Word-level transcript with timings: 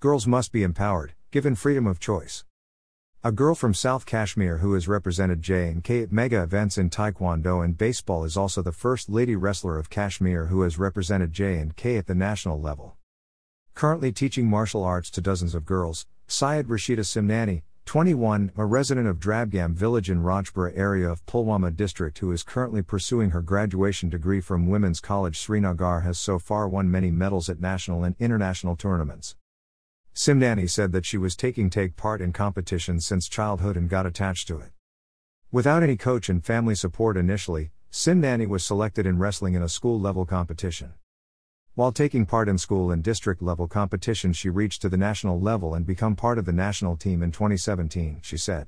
Girls 0.00 0.28
must 0.28 0.52
be 0.52 0.62
empowered, 0.62 1.14
given 1.32 1.56
freedom 1.56 1.84
of 1.84 1.98
choice. 1.98 2.44
A 3.24 3.32
girl 3.32 3.56
from 3.56 3.74
South 3.74 4.06
Kashmir 4.06 4.58
who 4.58 4.74
has 4.74 4.86
represented 4.86 5.42
J&K 5.42 6.02
at 6.02 6.12
mega 6.12 6.40
events 6.40 6.78
in 6.78 6.88
Taekwondo 6.88 7.64
and 7.64 7.76
baseball 7.76 8.22
is 8.22 8.36
also 8.36 8.62
the 8.62 8.70
first 8.70 9.08
lady 9.10 9.34
wrestler 9.34 9.76
of 9.76 9.90
Kashmir 9.90 10.46
who 10.46 10.60
has 10.60 10.78
represented 10.78 11.32
J&K 11.32 11.96
at 11.96 12.06
the 12.06 12.14
national 12.14 12.60
level. 12.60 12.96
Currently 13.74 14.12
teaching 14.12 14.46
martial 14.46 14.84
arts 14.84 15.10
to 15.10 15.20
dozens 15.20 15.52
of 15.52 15.64
girls, 15.64 16.06
Syed 16.28 16.68
Rashida 16.68 17.00
Simnani, 17.00 17.62
21, 17.84 18.52
a 18.56 18.64
resident 18.64 19.08
of 19.08 19.18
Drabgam 19.18 19.74
village 19.74 20.08
in 20.08 20.22
Rajpura 20.22 20.78
area 20.78 21.10
of 21.10 21.26
Pulwama 21.26 21.74
district 21.74 22.20
who 22.20 22.30
is 22.30 22.44
currently 22.44 22.82
pursuing 22.82 23.30
her 23.30 23.42
graduation 23.42 24.10
degree 24.10 24.40
from 24.40 24.68
Women's 24.68 25.00
College 25.00 25.40
Srinagar 25.40 26.02
has 26.02 26.20
so 26.20 26.38
far 26.38 26.68
won 26.68 26.88
many 26.88 27.10
medals 27.10 27.48
at 27.48 27.60
national 27.60 28.04
and 28.04 28.14
international 28.20 28.76
tournaments. 28.76 29.34
Simnani 30.18 30.68
said 30.68 30.90
that 30.90 31.06
she 31.06 31.16
was 31.16 31.36
taking 31.36 31.70
take 31.70 31.94
part 31.94 32.20
in 32.20 32.32
competitions 32.32 33.06
since 33.06 33.28
childhood 33.28 33.76
and 33.76 33.88
got 33.88 34.04
attached 34.04 34.48
to 34.48 34.58
it. 34.58 34.72
Without 35.52 35.84
any 35.84 35.96
coach 35.96 36.28
and 36.28 36.44
family 36.44 36.74
support 36.74 37.16
initially, 37.16 37.70
Simnani 37.92 38.48
was 38.48 38.64
selected 38.64 39.06
in 39.06 39.20
wrestling 39.20 39.54
in 39.54 39.62
a 39.62 39.68
school 39.68 40.00
level 40.00 40.26
competition. 40.26 40.94
While 41.76 41.92
taking 41.92 42.26
part 42.26 42.48
in 42.48 42.58
school 42.58 42.90
and 42.90 43.00
district 43.00 43.42
level 43.42 43.68
competitions, 43.68 44.36
she 44.36 44.50
reached 44.50 44.82
to 44.82 44.88
the 44.88 44.96
national 44.96 45.40
level 45.40 45.72
and 45.72 45.86
become 45.86 46.16
part 46.16 46.36
of 46.36 46.46
the 46.46 46.52
national 46.52 46.96
team 46.96 47.22
in 47.22 47.30
2017, 47.30 48.18
she 48.20 48.36
said. 48.36 48.66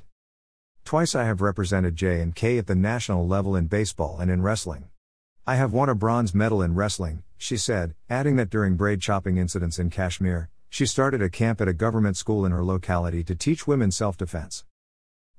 Twice 0.85 1.17
I 1.17 1.25
have 1.25 1.41
represented 1.41 1.97
J 1.97 2.21
and 2.21 2.33
K 2.33 2.59
at 2.59 2.69
the 2.69 2.77
national 2.77 3.27
level 3.27 3.57
in 3.57 3.67
baseball 3.67 4.21
and 4.21 4.31
in 4.31 4.41
wrestling. 4.41 4.85
I 5.49 5.57
have 5.57 5.73
won 5.73 5.89
a 5.89 5.97
bronze 5.97 6.33
medal 6.33 6.63
in 6.63 6.77
wrestling, 6.77 7.25
she 7.37 7.57
said, 7.57 7.97
adding 8.09 8.37
that 8.37 8.51
during 8.51 8.77
braid 8.77 9.01
chopping 9.01 9.37
incidents 9.37 9.81
in 9.81 9.91
Kashmir, 9.91 10.49
she 10.73 10.87
started 10.87 11.21
a 11.21 11.29
camp 11.29 11.61
at 11.61 11.67
a 11.67 11.73
government 11.73 12.17
school 12.17 12.47
in 12.47 12.53
her 12.53 12.65
locality 12.65 13.25
to 13.25 13.35
teach 13.35 13.67
women 13.67 13.91
self 13.91 14.17
defense. 14.17 14.65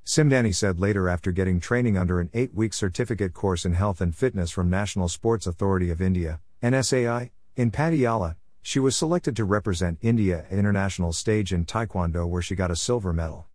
Simnani 0.06 0.54
said 0.54 0.78
later 0.78 1.08
after 1.08 1.32
getting 1.32 1.62
training 1.62 1.98
under 1.98 2.20
an 2.20 2.30
eight 2.34 2.54
week 2.54 2.74
certificate 2.74 3.34
course 3.34 3.64
in 3.64 3.74
health 3.74 4.02
and 4.02 4.14
fitness 4.14 4.52
from 4.52 4.70
National 4.70 5.08
Sports 5.08 5.48
Authority 5.48 5.90
of 5.90 6.02
India, 6.02 6.42
NSAI, 6.62 7.32
in 7.56 7.72
Patiala, 7.72 8.36
she 8.62 8.78
was 8.78 8.96
selected 8.96 9.36
to 9.38 9.46
represent 9.46 10.00
India 10.02 10.46
at 10.52 10.58
international 10.58 11.14
stage 11.14 11.54
in 11.54 11.66
Taekwondo 11.66 12.28
where 12.28 12.42
she 12.42 12.54
got 12.54 12.70
a 12.70 12.76
silver 12.76 13.14
medal. 13.14 13.48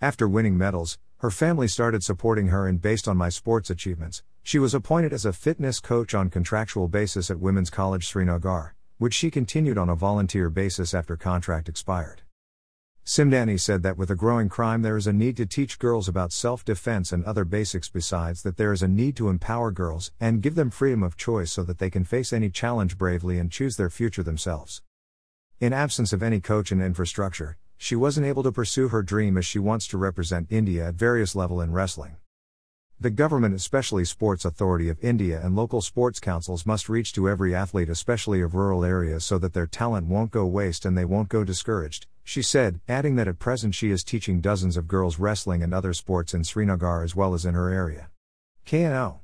After 0.00 0.26
winning 0.26 0.56
medals, 0.56 0.98
her 1.18 1.30
family 1.30 1.68
started 1.68 2.02
supporting 2.02 2.48
her 2.48 2.66
and 2.66 2.80
based 2.80 3.06
on 3.06 3.18
my 3.18 3.28
sports 3.28 3.68
achievements, 3.68 4.22
she 4.42 4.58
was 4.58 4.74
appointed 4.74 5.12
as 5.12 5.26
a 5.26 5.34
fitness 5.34 5.80
coach 5.80 6.14
on 6.14 6.30
contractual 6.30 6.88
basis 6.88 7.30
at 7.30 7.40
Women's 7.40 7.70
College 7.70 8.06
Srinagar 8.06 8.74
which 9.04 9.12
she 9.12 9.30
continued 9.30 9.76
on 9.76 9.90
a 9.90 9.94
volunteer 9.94 10.48
basis 10.48 10.94
after 10.94 11.14
contract 11.14 11.68
expired. 11.68 12.22
Simnani 13.04 13.60
said 13.60 13.82
that 13.82 13.98
with 13.98 14.10
a 14.10 14.14
growing 14.14 14.48
crime, 14.48 14.80
there 14.80 14.96
is 14.96 15.06
a 15.06 15.12
need 15.12 15.36
to 15.36 15.44
teach 15.44 15.78
girls 15.78 16.08
about 16.08 16.32
self 16.32 16.64
defense 16.64 17.12
and 17.12 17.22
other 17.26 17.44
basics, 17.44 17.90
besides, 17.90 18.42
that 18.42 18.56
there 18.56 18.72
is 18.72 18.82
a 18.82 18.88
need 18.88 19.14
to 19.16 19.28
empower 19.28 19.70
girls 19.70 20.10
and 20.18 20.40
give 20.40 20.54
them 20.54 20.70
freedom 20.70 21.02
of 21.02 21.18
choice 21.18 21.52
so 21.52 21.62
that 21.64 21.76
they 21.76 21.90
can 21.90 22.02
face 22.02 22.32
any 22.32 22.48
challenge 22.48 22.96
bravely 22.96 23.38
and 23.38 23.52
choose 23.52 23.76
their 23.76 23.90
future 23.90 24.22
themselves. 24.22 24.80
In 25.60 25.74
absence 25.74 26.14
of 26.14 26.22
any 26.22 26.40
coach 26.40 26.72
and 26.72 26.80
infrastructure, 26.80 27.58
she 27.76 27.94
wasn't 27.94 28.26
able 28.26 28.42
to 28.42 28.52
pursue 28.52 28.88
her 28.88 29.02
dream 29.02 29.36
as 29.36 29.44
she 29.44 29.58
wants 29.58 29.86
to 29.88 29.98
represent 29.98 30.46
India 30.48 30.88
at 30.88 30.94
various 30.94 31.36
level 31.36 31.60
in 31.60 31.72
wrestling. 31.72 32.16
The 33.04 33.10
government, 33.10 33.54
especially 33.54 34.06
Sports 34.06 34.46
Authority 34.46 34.88
of 34.88 34.96
India 35.04 35.38
and 35.44 35.54
local 35.54 35.82
sports 35.82 36.18
councils, 36.18 36.64
must 36.64 36.88
reach 36.88 37.12
to 37.12 37.28
every 37.28 37.54
athlete, 37.54 37.90
especially 37.90 38.40
of 38.40 38.54
rural 38.54 38.82
areas, 38.82 39.26
so 39.26 39.36
that 39.40 39.52
their 39.52 39.66
talent 39.66 40.06
won't 40.06 40.30
go 40.30 40.46
waste 40.46 40.86
and 40.86 40.96
they 40.96 41.04
won't 41.04 41.28
go 41.28 41.44
discouraged, 41.44 42.06
she 42.22 42.40
said, 42.40 42.80
adding 42.88 43.16
that 43.16 43.28
at 43.28 43.38
present 43.38 43.74
she 43.74 43.90
is 43.90 44.04
teaching 44.04 44.40
dozens 44.40 44.78
of 44.78 44.88
girls 44.88 45.18
wrestling 45.18 45.62
and 45.62 45.74
other 45.74 45.92
sports 45.92 46.32
in 46.32 46.44
Srinagar 46.44 47.02
as 47.02 47.14
well 47.14 47.34
as 47.34 47.44
in 47.44 47.52
her 47.52 47.68
area. 47.68 48.08
KNO 48.64 49.20